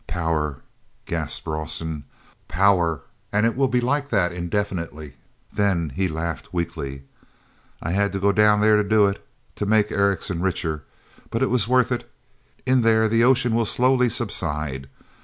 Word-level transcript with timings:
"Power!" 0.07 0.63
gasped 1.05 1.45
Rawson. 1.45 2.05
"Power—and 2.47 3.45
it 3.45 3.55
will 3.55 3.67
be 3.67 3.79
like 3.79 4.09
that 4.09 4.31
indefinitely!" 4.31 5.13
Then 5.53 5.91
he 5.91 6.07
laughed 6.07 6.51
weakly. 6.51 7.03
"I 7.83 7.91
had 7.91 8.11
to 8.13 8.19
go 8.19 8.31
down 8.31 8.61
there 8.61 8.77
to 8.77 8.83
do 8.83 9.05
it, 9.05 9.23
to 9.57 9.67
make 9.67 9.91
Erickson 9.91 10.41
richer, 10.41 10.81
but 11.29 11.43
it 11.43 11.51
was 11.51 11.67
worth 11.67 11.91
it. 11.91 12.09
In 12.65 12.81
there 12.81 13.07
the 13.07 13.23
ocean 13.23 13.53
will 13.53 13.63
slowly 13.63 14.09
subside. 14.09 14.89